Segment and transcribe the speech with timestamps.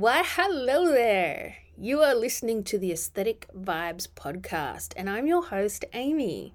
[0.00, 1.56] Why, hello there!
[1.76, 6.54] You are listening to the Aesthetic Vibes podcast, and I'm your host, Amy.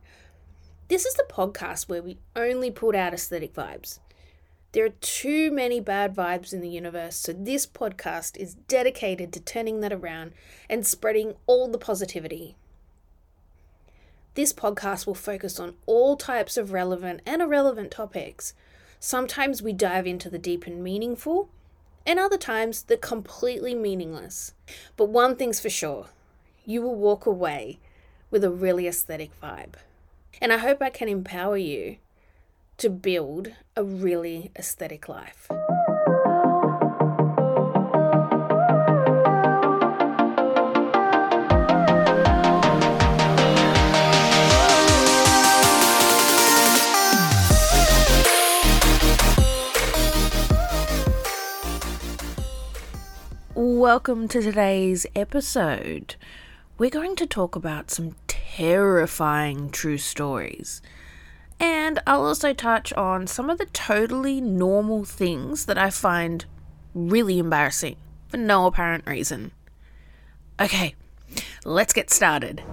[0.87, 3.99] This is the podcast where we only put out aesthetic vibes.
[4.71, 9.39] There are too many bad vibes in the universe, so this podcast is dedicated to
[9.39, 10.31] turning that around
[10.67, 12.55] and spreading all the positivity.
[14.33, 18.55] This podcast will focus on all types of relevant and irrelevant topics.
[18.99, 21.51] Sometimes we dive into the deep and meaningful,
[22.05, 24.53] and other times they're completely meaningless.
[24.97, 26.07] But one thing's for sure
[26.65, 27.79] you will walk away
[28.31, 29.75] with a really aesthetic vibe.
[30.41, 31.97] And I hope I can empower you
[32.77, 35.49] to build a really aesthetic life.
[53.85, 56.15] Welcome to today's episode.
[56.79, 60.81] We're going to talk about some terrifying true stories.
[61.59, 66.45] And I'll also touch on some of the totally normal things that I find
[66.95, 69.51] really embarrassing for no apparent reason.
[70.59, 70.95] Okay,
[71.63, 72.63] let's get started.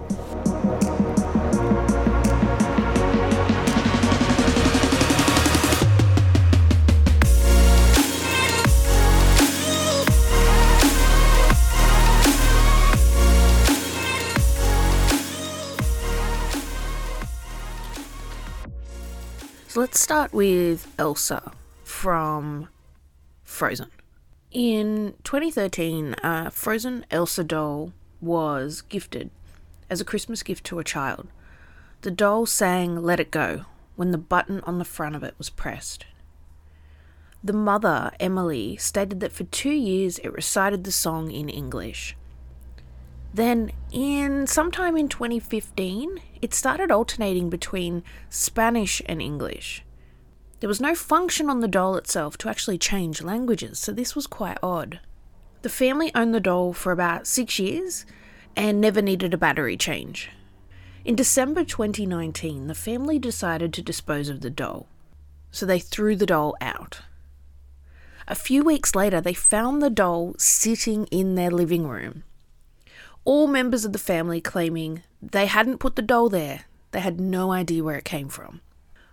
[19.83, 21.51] Let's start with Elsa
[21.83, 22.69] from
[23.43, 23.91] Frozen.
[24.49, 29.29] In 2013, a uh, Frozen Elsa doll was gifted
[29.89, 31.27] as a Christmas gift to a child.
[31.99, 33.65] The doll sang Let It Go
[33.97, 36.05] when the button on the front of it was pressed.
[37.43, 42.15] The mother, Emily, stated that for two years it recited the song in English.
[43.33, 49.81] Then, in sometime in 2015, it started alternating between Spanish and English.
[50.59, 54.27] There was no function on the doll itself to actually change languages, so this was
[54.27, 54.99] quite odd.
[55.61, 58.05] The family owned the doll for about six years
[58.57, 60.31] and never needed a battery change.
[61.05, 64.87] In December 2019, the family decided to dispose of the doll,
[65.49, 67.03] so they threw the doll out.
[68.27, 72.25] A few weeks later, they found the doll sitting in their living room
[73.25, 75.01] all members of the family claiming
[75.31, 76.65] they hadn't put the doll there.
[76.91, 78.61] They had no idea where it came from.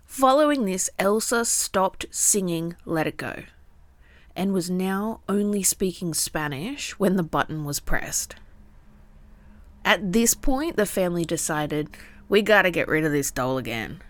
[0.04, 3.44] Following this, Elsa stopped singing Let It Go
[4.37, 8.37] and was now only speaking Spanish when the button was pressed.
[9.84, 11.88] At this point, the family decided
[12.28, 14.03] we gotta get rid of this doll again.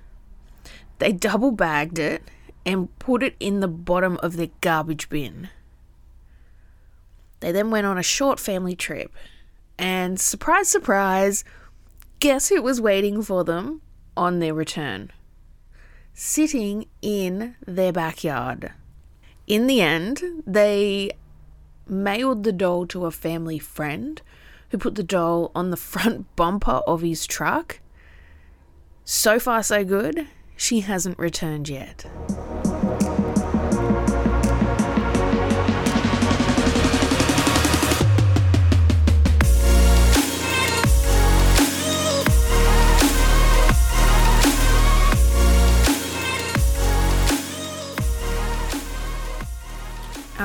[0.98, 2.22] They double bagged it
[2.66, 5.48] and put it in the bottom of their garbage bin.
[7.40, 9.12] They then went on a short family trip
[9.78, 11.42] and surprise, surprise,
[12.20, 13.80] guess who was waiting for them
[14.16, 15.10] on their return?
[16.12, 18.72] Sitting in their backyard.
[19.46, 21.12] In the end, they
[21.88, 24.20] mailed the doll to a family friend
[24.70, 27.80] who put the doll on the front bumper of his truck.
[29.04, 30.28] So far, so good.
[30.56, 32.04] She hasn't returned yet.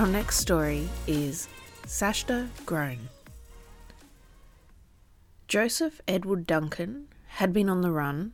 [0.05, 1.47] Our next story is
[1.87, 3.09] Sashta Groene.
[5.47, 8.33] Joseph Edward Duncan had been on the run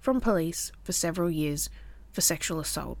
[0.00, 1.68] from police for several years
[2.10, 2.96] for sexual assault.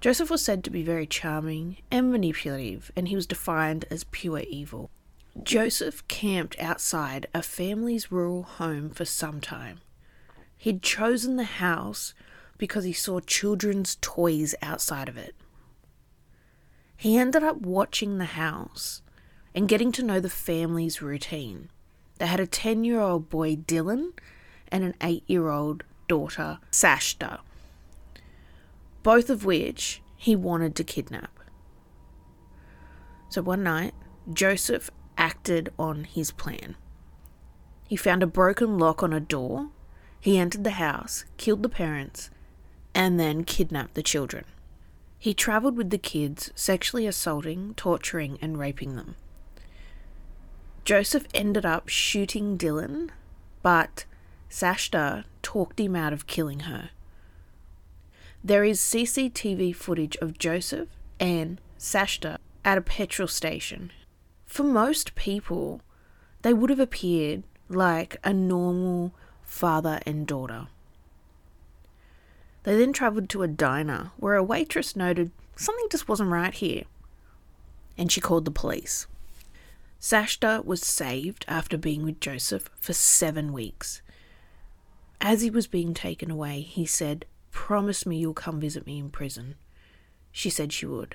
[0.00, 4.40] Joseph was said to be very charming and manipulative, and he was defined as pure
[4.50, 4.90] evil.
[5.40, 9.78] Joseph camped outside a family's rural home for some time.
[10.56, 12.14] He'd chosen the house
[12.58, 15.36] because he saw children's toys outside of it.
[16.96, 19.02] He ended up watching the house
[19.54, 21.70] and getting to know the family's routine.
[22.18, 24.12] They had a 10 year old boy, Dylan,
[24.68, 27.40] and an 8 year old daughter, Sashta,
[29.02, 31.38] both of which he wanted to kidnap.
[33.28, 33.92] So one night,
[34.32, 36.76] Joseph acted on his plan.
[37.86, 39.68] He found a broken lock on a door,
[40.18, 42.30] he entered the house, killed the parents,
[42.94, 44.44] and then kidnapped the children.
[45.18, 49.16] He travelled with the kids, sexually assaulting, torturing, and raping them.
[50.84, 53.10] Joseph ended up shooting Dylan,
[53.62, 54.04] but
[54.48, 56.90] Sashta talked him out of killing her.
[58.44, 60.88] There is CCTV footage of Joseph
[61.18, 63.90] and Sashta at a petrol station.
[64.44, 65.80] For most people,
[66.42, 69.12] they would have appeared like a normal
[69.42, 70.68] father and daughter.
[72.66, 76.82] They then travelled to a diner where a waitress noted something just wasn't right here,
[77.96, 79.06] and she called the police.
[80.00, 84.02] Sashta was saved after being with Joseph for seven weeks.
[85.20, 89.10] As he was being taken away, he said, Promise me you'll come visit me in
[89.10, 89.54] prison.
[90.32, 91.14] She said she would.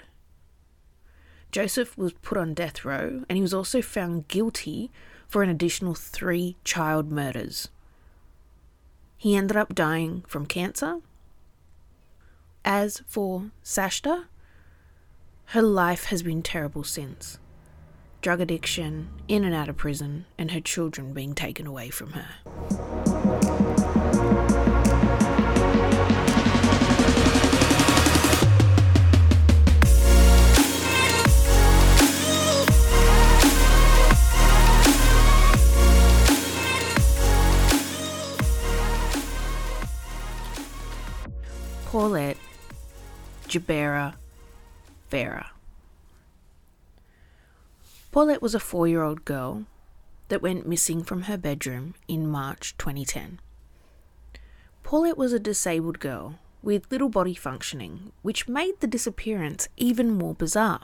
[1.52, 4.90] Joseph was put on death row and he was also found guilty
[5.28, 7.68] for an additional three child murders.
[9.18, 11.02] He ended up dying from cancer.
[12.64, 14.26] As for Sashta,
[15.46, 17.40] her life has been terrible since
[18.22, 22.51] drug addiction, in and out of prison, and her children being taken away from her.
[43.52, 44.14] Gebara
[45.12, 45.48] Farah.
[48.14, 49.66] Paulette was a four year old girl
[50.30, 53.40] that went missing from her bedroom in March 2010.
[54.84, 60.34] Paulette was a disabled girl with little body functioning, which made the disappearance even more
[60.34, 60.84] bizarre.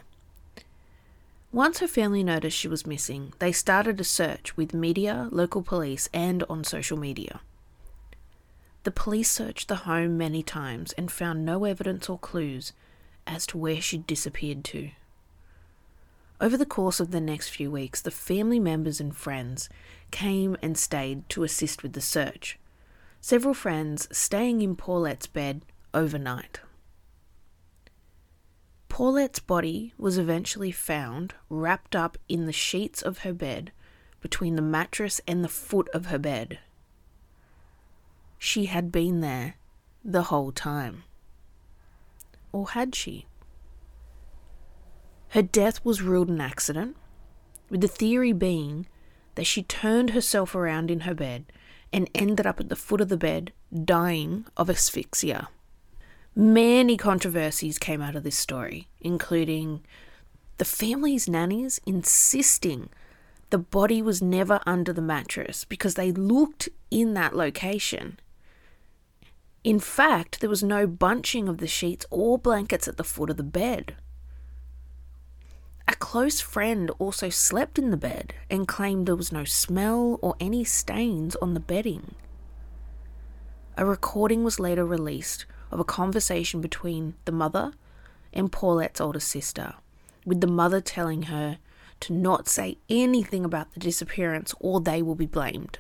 [1.54, 6.10] Once her family noticed she was missing, they started a search with media, local police,
[6.14, 7.40] and on social media.
[8.88, 12.72] The police searched the home many times and found no evidence or clues
[13.28, 14.92] as to where she'd disappeared to.
[16.40, 19.68] Over the course of the next few weeks, the family members and friends
[20.10, 22.58] came and stayed to assist with the search,
[23.20, 26.62] several friends staying in Paulette's bed overnight.
[28.88, 33.74] Paulette's body was eventually found wrapped up in the sheets of her bed
[34.22, 36.60] between the mattress and the foot of her bed
[38.48, 39.56] she had been there
[40.06, 41.04] the whole time.
[42.54, 43.26] Or had she?
[45.30, 46.96] Her death was ruled an accident,
[47.70, 48.88] with the theory being
[49.36, 51.44] that she turned herself around in her bed
[51.92, 53.52] and ended up at the foot of the bed
[53.84, 55.50] dying of asphyxia.
[56.34, 59.82] Many controversies came out of this story, including
[60.58, 62.90] the family's nannies insisting
[63.50, 68.18] the body was never under the mattress because they looked in that location
[69.68, 73.36] in fact, there was no bunching of the sheets or blankets at the foot of
[73.36, 73.98] the bed.
[75.90, 80.38] A close friend also slept in the bed and claimed there was no smell or
[80.40, 82.16] any stains on the bedding.
[83.76, 87.74] A recording was later released of a conversation between the mother
[88.32, 89.74] and Paulette's older sister,
[90.26, 91.58] with the mother telling her
[92.00, 95.80] to not say anything about the disappearance or they will be blamed.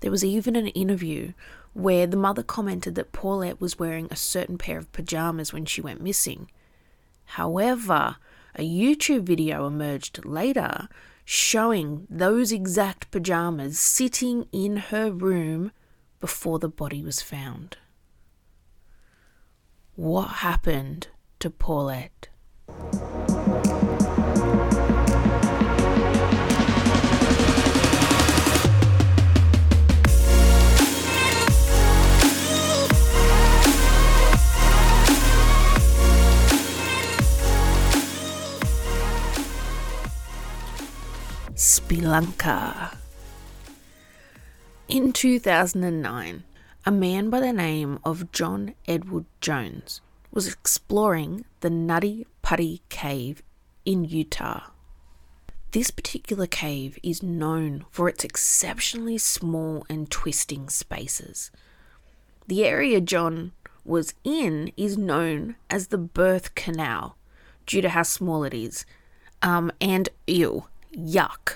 [0.00, 1.32] There was even an interview
[1.72, 5.80] where the mother commented that Paulette was wearing a certain pair of pajamas when she
[5.80, 6.50] went missing.
[7.24, 8.16] However,
[8.54, 10.88] a YouTube video emerged later
[11.24, 15.72] showing those exact pajamas sitting in her room
[16.20, 17.76] before the body was found.
[19.94, 21.08] What happened
[21.40, 22.28] to Paulette?
[42.12, 42.94] Spelunker.
[44.86, 46.42] In 2009,
[46.84, 53.42] a man by the name of John Edward Jones was exploring the Nutty Putty Cave
[53.86, 54.64] in Utah.
[55.70, 61.50] This particular cave is known for its exceptionally small and twisting spaces.
[62.46, 63.52] The area John
[63.86, 67.16] was in is known as the birth canal
[67.64, 68.84] due to how small it is.
[69.40, 71.54] Um, and ew, Yuck.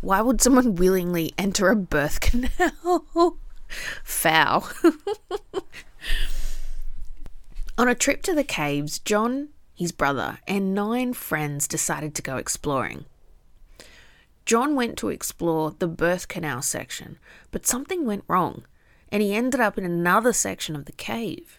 [0.00, 3.38] Why would someone willingly enter a birth canal?
[4.04, 4.68] Foul.
[7.78, 12.36] On a trip to the caves, John, his brother, and nine friends decided to go
[12.36, 13.04] exploring.
[14.46, 17.18] John went to explore the birth canal section,
[17.50, 18.64] but something went wrong,
[19.10, 21.58] and he ended up in another section of the cave.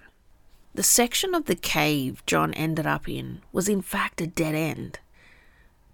[0.73, 4.99] The section of the cave John ended up in was in fact a dead end.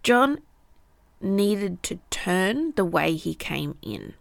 [0.04, 0.40] John
[1.24, 4.14] needed to turn the way he came in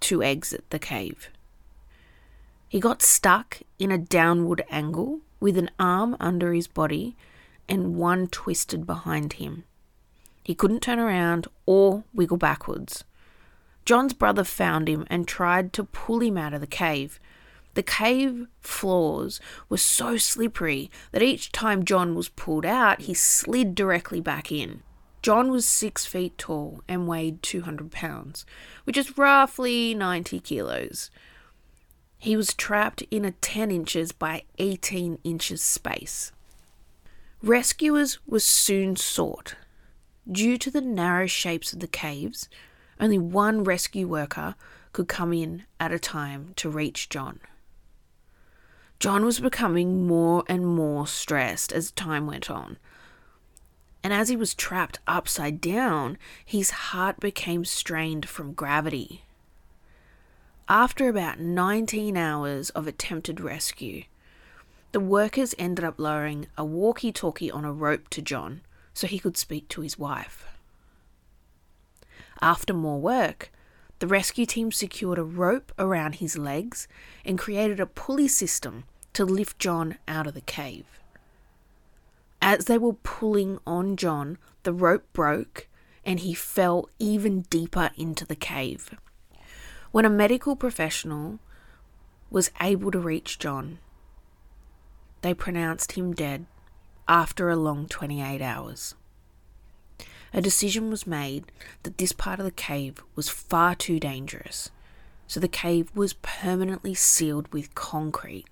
[0.00, 1.28] to exit the cave.
[2.68, 7.16] He got stuck in a downward angle with an arm under his body
[7.68, 9.64] and one twisted behind him.
[10.42, 13.04] He couldn't turn around or wiggle backwards.
[13.84, 17.20] John's brother found him and tried to pull him out of the cave.
[17.74, 23.74] The cave floors were so slippery that each time John was pulled out, he slid
[23.74, 24.82] directly back in.
[25.26, 28.46] John was six feet tall and weighed 200 pounds,
[28.84, 31.10] which is roughly 90 kilos.
[32.16, 36.30] He was trapped in a 10 inches by 18 inches space.
[37.42, 39.56] Rescuers were soon sought.
[40.30, 42.48] Due to the narrow shapes of the caves,
[43.00, 44.54] only one rescue worker
[44.92, 47.40] could come in at a time to reach John.
[49.00, 52.78] John was becoming more and more stressed as time went on
[54.06, 59.24] and as he was trapped upside down, his heart became strained from gravity.
[60.68, 64.04] After about 19 hours of attempted rescue,
[64.92, 68.60] the workers ended up lowering a walkie talkie on a rope to John
[68.94, 70.46] so he could speak to his wife.
[72.40, 73.50] After more work,
[73.98, 76.86] the rescue team secured a rope around his legs
[77.24, 78.84] and created a pulley system
[79.14, 80.86] to lift John out of the cave.
[82.46, 85.66] As they were pulling on John, the rope broke
[86.04, 88.94] and he fell even deeper into the cave.
[89.90, 91.40] When a medical professional
[92.30, 93.80] was able to reach John,
[95.22, 96.46] they pronounced him dead
[97.08, 98.94] after a long 28 hours.
[100.32, 101.50] A decision was made
[101.82, 104.70] that this part of the cave was far too dangerous,
[105.26, 108.46] so the cave was permanently sealed with concrete.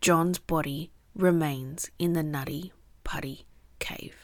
[0.00, 3.46] John's body remains in the Nutty Putty
[3.78, 4.14] Cave.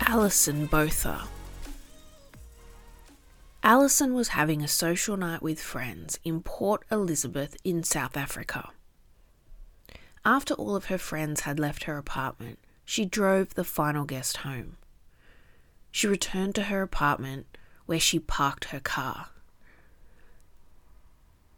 [0.00, 1.28] Alison Botha
[3.66, 8.68] Alison was having a social night with friends in Port Elizabeth in South Africa.
[10.22, 14.76] After all of her friends had left her apartment, she drove the final guest home.
[15.90, 17.56] She returned to her apartment
[17.86, 19.28] where she parked her car.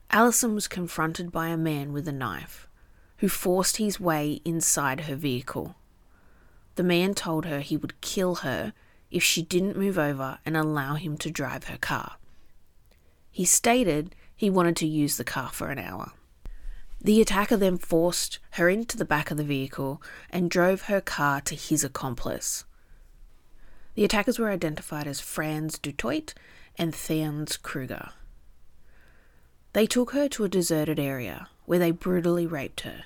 [0.09, 2.69] Alison was confronted by a man with a knife
[3.17, 5.75] who forced his way inside her vehicle.
[6.77, 8.75] The man told her he would kill her
[9.11, 12.17] if she didn't move over and allow him to drive her car.
[13.31, 16.13] He stated he wanted to use the car for an hour.
[17.01, 21.41] The attacker then forced her into the back of the vehicle and drove her car
[21.43, 22.65] to his accomplice.
[23.95, 26.35] The attackers were identified as Frans du Toit
[26.77, 28.11] and Theuns Kruger.
[29.73, 33.05] They took her to a deserted area where they brutally raped her.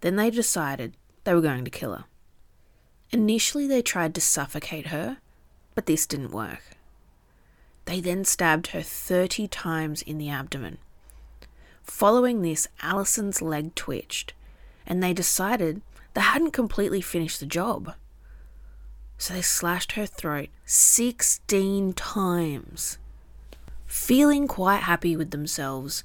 [0.00, 2.04] Then they decided they were going to kill her.
[3.10, 5.18] Initially, they tried to suffocate her,
[5.74, 6.62] but this didn't work.
[7.86, 10.78] They then stabbed her 30 times in the abdomen.
[11.82, 14.34] Following this, Alison's leg twitched,
[14.86, 15.80] and they decided
[16.12, 17.94] they hadn't completely finished the job.
[19.16, 22.98] So they slashed her throat 16 times.
[23.86, 26.04] Feeling quite happy with themselves,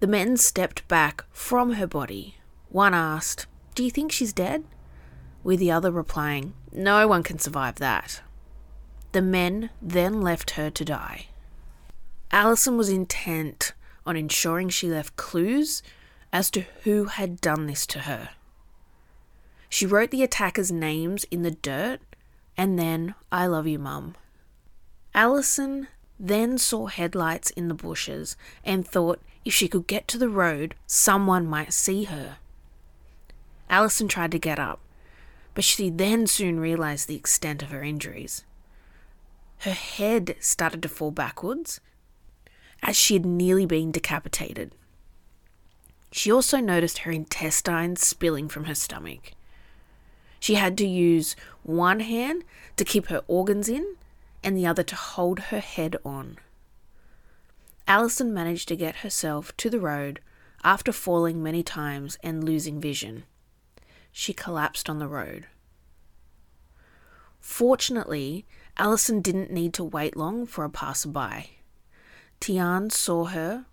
[0.00, 2.36] the men stepped back from her body.
[2.68, 4.64] One asked, Do you think she's dead?
[5.44, 8.22] With the other replying, No one can survive that.
[9.12, 11.26] The men then left her to die.
[12.32, 13.72] Alison was intent
[14.04, 15.82] on ensuring she left clues
[16.32, 18.30] as to who had done this to her.
[19.68, 22.00] She wrote the attackers' names in the dirt
[22.56, 24.14] and then, I love you, Mum.
[25.14, 30.28] Alison then saw headlights in the bushes and thought if she could get to the
[30.28, 32.36] road, someone might see her.
[33.68, 34.80] Alison tried to get up,
[35.54, 38.44] but she then soon realized the extent of her injuries.
[39.58, 41.80] Her head started to fall backwards
[42.82, 44.74] as she had nearly been decapitated.
[46.12, 49.32] She also noticed her intestines spilling from her stomach.
[50.38, 52.44] She had to use one hand
[52.76, 53.96] to keep her organs in
[54.42, 56.36] and the other to hold her head on.
[57.88, 60.20] Alison managed to get herself to the road
[60.62, 63.24] after falling many times and losing vision
[64.16, 65.48] she collapsed on the road.
[67.40, 68.46] Fortunately,
[68.78, 71.58] Alison didn't need to wait long for a passerby.
[72.40, 73.66] Tiaan saw her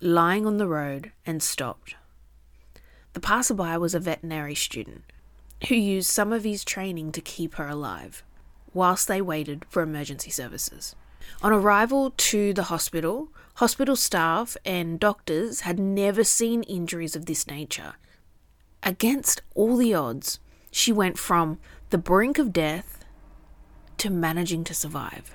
[0.00, 1.94] lying on the road and stopped.
[3.12, 5.04] The passerby was a veterinary student
[5.68, 8.24] who used some of his training to keep her alive
[8.74, 10.96] whilst they waited for emergency services.
[11.42, 17.46] On arrival to the hospital, hospital staff and doctors had never seen injuries of this
[17.46, 17.94] nature.
[18.86, 23.02] Against all the odds, she went from the brink of death
[23.96, 25.34] to managing to survive.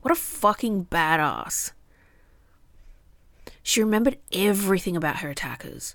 [0.00, 1.72] What a fucking badass.
[3.62, 5.94] She remembered everything about her attackers.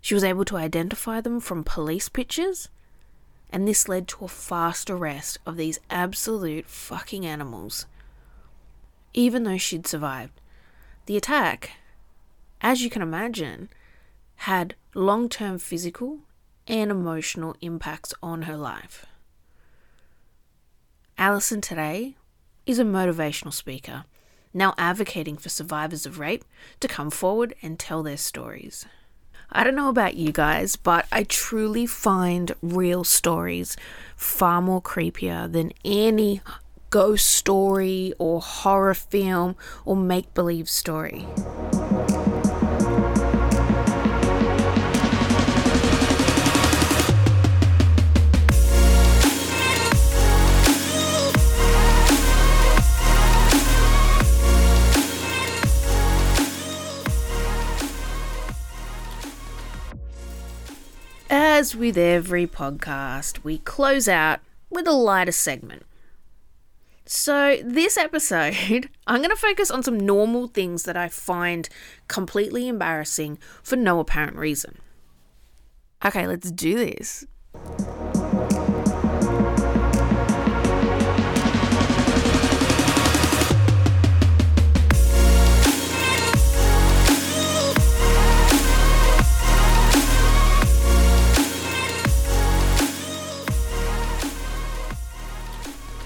[0.00, 2.70] She was able to identify them from police pictures,
[3.50, 7.84] and this led to a fast arrest of these absolute fucking animals.
[9.12, 10.40] Even though she'd survived,
[11.04, 11.72] the attack,
[12.62, 13.68] as you can imagine,
[14.36, 16.20] had long term physical
[16.66, 19.06] and emotional impacts on her life.
[21.16, 22.16] Alison today
[22.66, 24.04] is a motivational speaker,
[24.52, 26.44] now advocating for survivors of rape
[26.80, 28.86] to come forward and tell their stories.
[29.52, 33.76] I don't know about you guys, but I truly find real stories
[34.16, 36.40] far more creepier than any
[36.90, 41.26] ghost story or horror film or make believe story.
[61.36, 64.38] As with every podcast, we close out
[64.70, 65.82] with a lighter segment.
[67.06, 68.54] So, this episode,
[69.08, 71.68] I'm going to focus on some normal things that I find
[72.06, 74.78] completely embarrassing for no apparent reason.
[76.04, 77.26] Okay, let's do this.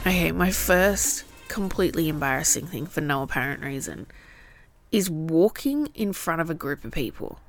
[0.08, 4.06] Okay, my first completely embarrassing thing for no apparent reason
[4.90, 7.40] is walking in front of a group of people.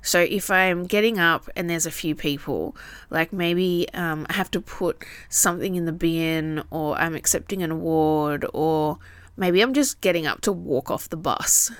[0.00, 2.74] So if I'm getting up and there's a few people,
[3.10, 7.70] like maybe um, I have to put something in the bin, or I'm accepting an
[7.70, 8.98] award, or
[9.36, 11.70] maybe I'm just getting up to walk off the bus,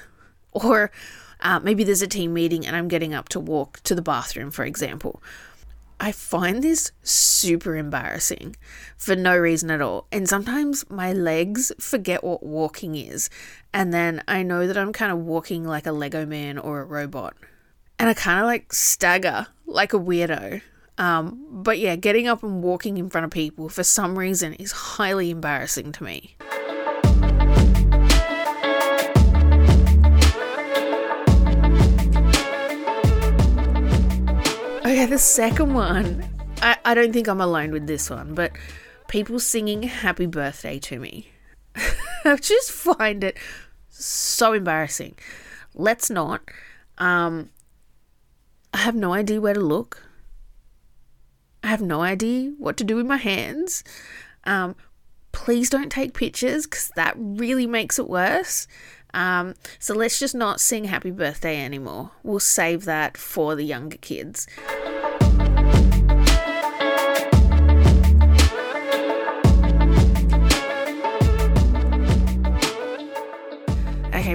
[0.53, 0.91] or
[1.41, 4.51] uh, maybe there's a team meeting and I'm getting up to walk to the bathroom,
[4.51, 5.23] for example.
[6.01, 8.57] I find this super embarrassing
[8.97, 10.07] for no reason at all.
[10.13, 13.29] And sometimes my legs forget what walking is.
[13.73, 16.85] And then I know that I'm kind of walking like a Lego man or a
[16.85, 17.35] robot.
[17.99, 20.63] And I kind of like stagger like a weirdo.
[20.99, 24.73] Um, but yeah, getting up and walking in front of people for some reason is
[24.73, 26.37] highly embarrassing to me.
[34.99, 36.29] Okay, the second one.
[36.61, 38.51] I, I don't think I'm alone with this one, but
[39.07, 41.29] people singing happy birthday to me.
[42.25, 43.39] I just find it
[43.91, 45.15] so embarrassing.
[45.73, 46.43] Let's not.
[46.99, 47.51] Um,
[48.75, 50.03] I have no idea where to look.
[51.63, 53.85] I have no idea what to do with my hands.
[54.43, 54.75] Um,
[55.31, 58.67] please don't take pictures because that really makes it worse.
[59.15, 62.11] Um, so let's just not sing happy birthday anymore.
[62.25, 64.49] We'll save that for the younger kids.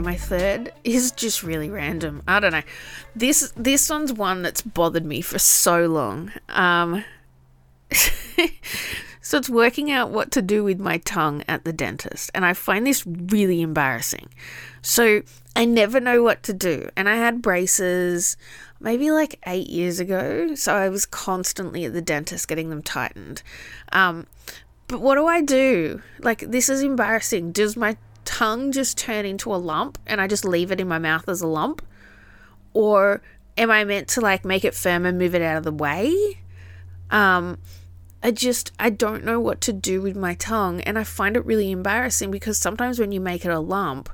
[0.03, 2.21] My third is just really random.
[2.27, 2.63] I don't know.
[3.15, 6.31] This this one's one that's bothered me for so long.
[6.49, 7.03] Um
[9.25, 12.53] So it's working out what to do with my tongue at the dentist, and I
[12.53, 14.27] find this really embarrassing.
[14.81, 15.21] So
[15.55, 18.35] I never know what to do, and I had braces
[18.81, 23.43] maybe like eight years ago, so I was constantly at the dentist getting them tightened.
[23.93, 24.27] Um,
[24.87, 26.01] but what do I do?
[26.19, 27.53] Like, this is embarrassing.
[27.53, 30.99] Does my tongue just turn into a lump and I just leave it in my
[30.99, 31.81] mouth as a lump?
[32.73, 33.21] Or
[33.57, 36.39] am I meant to like make it firm and move it out of the way?
[37.11, 37.59] Um,
[38.23, 41.45] I just I don't know what to do with my tongue and I find it
[41.45, 44.09] really embarrassing because sometimes when you make it a lump,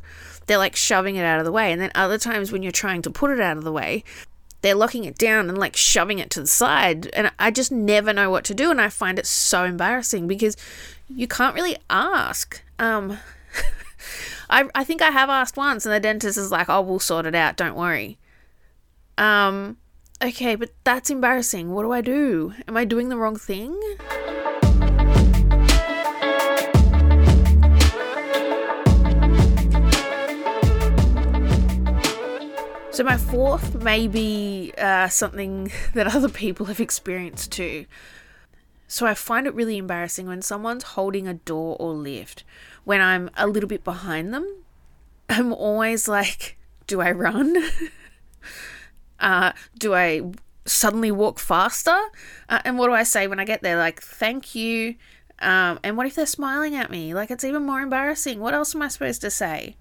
[0.48, 3.04] they're like shoving it out of the way and then other times when you're trying
[3.04, 4.04] to put it out of the way,
[4.62, 8.12] they're locking it down and like shoving it to the side and I just never
[8.12, 10.58] know what to do and I find it so embarrassing because
[11.08, 12.64] you can't really ask.
[12.80, 13.20] Um
[14.50, 17.26] I I think I have asked once and the dentist is like, "Oh, we'll sort
[17.26, 18.18] it out, don't worry."
[19.18, 19.78] Um
[20.22, 21.72] Okay, but that's embarrassing.
[21.72, 22.54] What do I do?
[22.68, 23.72] Am I doing the wrong thing?
[32.92, 37.86] So, my fourth may be uh, something that other people have experienced too.
[38.92, 42.44] So I find it really embarrassing when someone's holding a door or lift
[42.84, 44.64] when I'm a little bit behind them.
[45.30, 47.56] I'm always like, do I run?
[49.20, 50.32] uh, do I
[50.66, 51.98] suddenly walk faster?
[52.48, 53.78] Uh, and what do I say when I get there?
[53.78, 54.96] Like, thank you.
[55.40, 57.14] Um, and what if they're smiling at me?
[57.14, 58.40] Like, it's even more embarrassing.
[58.40, 59.76] What else am I supposed to say?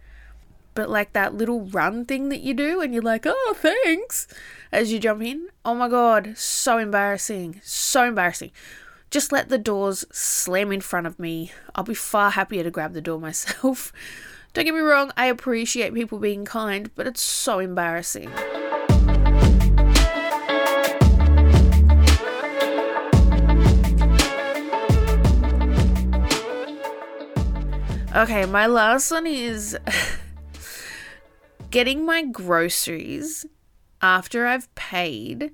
[0.74, 4.28] But like that little run thing that you do, and you're like, oh, thanks,
[4.70, 5.48] as you jump in.
[5.64, 7.60] Oh my God, so embarrassing.
[7.64, 8.52] So embarrassing.
[9.10, 11.50] Just let the doors slam in front of me.
[11.74, 13.92] I'll be far happier to grab the door myself.
[14.52, 18.30] Don't get me wrong, I appreciate people being kind, but it's so embarrassing.
[28.14, 29.78] Okay, my last one is
[31.70, 33.46] getting my groceries
[34.02, 35.52] after I've paid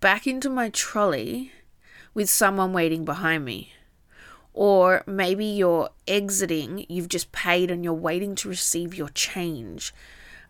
[0.00, 1.52] back into my trolley
[2.16, 3.74] with someone waiting behind me.
[4.54, 9.92] Or maybe you're exiting, you've just paid and you're waiting to receive your change.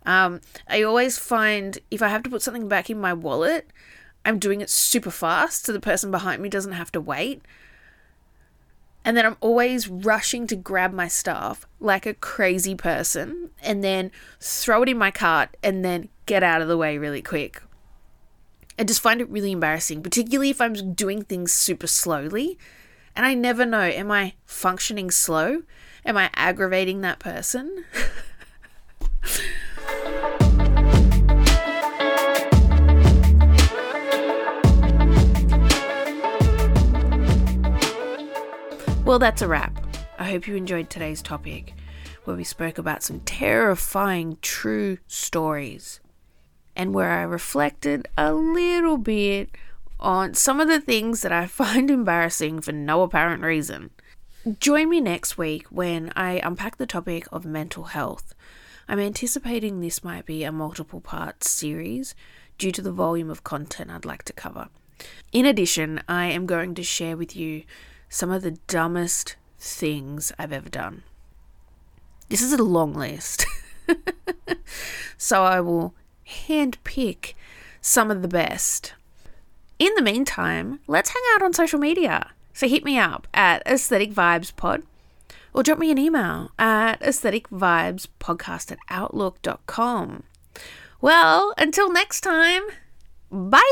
[0.06, 3.68] Um, I always find if I have to put something back in my wallet,
[4.24, 7.42] I'm doing it super fast so the person behind me doesn't have to wait.
[9.04, 14.12] And then I'm always rushing to grab my stuff like a crazy person and then
[14.38, 17.60] throw it in my cart and then get out of the way really quick.
[18.78, 22.58] I just find it really embarrassing, particularly if I'm doing things super slowly.
[23.14, 25.62] And I never know am I functioning slow?
[26.04, 27.86] Am I aggravating that person?
[39.06, 39.82] well, that's a wrap.
[40.18, 41.72] I hope you enjoyed today's topic,
[42.24, 46.00] where we spoke about some terrifying true stories
[46.76, 49.50] and where I reflected a little bit
[49.98, 53.90] on some of the things that I find embarrassing for no apparent reason.
[54.60, 58.34] Join me next week when I unpack the topic of mental health.
[58.88, 62.14] I'm anticipating this might be a multiple part series
[62.56, 64.68] due to the volume of content I'd like to cover.
[65.32, 67.64] In addition, I am going to share with you
[68.08, 71.02] some of the dumbest things I've ever done.
[72.28, 73.46] This is a long list.
[75.18, 75.94] so I will
[76.28, 77.34] handpick
[77.80, 78.94] some of the best.
[79.78, 82.30] In the meantime, let's hang out on social media.
[82.52, 84.82] So hit me up at Aesthetic Vibes Pod
[85.52, 90.22] or drop me an email at aestheticvibespodcast at outlook.com.
[91.00, 92.62] Well, until next time,
[93.30, 93.62] bye!